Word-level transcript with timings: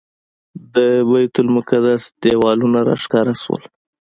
د 0.75 0.75
بیت 1.09 1.35
المقدس 1.41 2.03
دیوالونه 2.23 2.79
راښکاره 2.87 3.35
شول. 3.41 3.63